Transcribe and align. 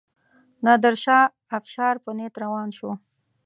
نادرشاه 0.65 1.25
افشار 1.57 1.95
په 2.03 2.09
نیت 2.17 2.35
روان 2.43 2.69
شو. 2.77 2.91